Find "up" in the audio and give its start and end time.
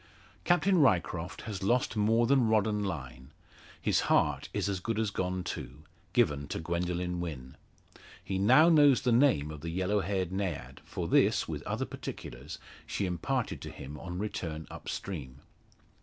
14.71-14.89